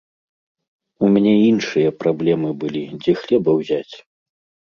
[1.07, 3.93] У мяне іншыя праблемы былі, дзе хлеба ўзяць.